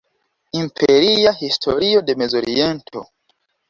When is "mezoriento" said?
2.25-3.09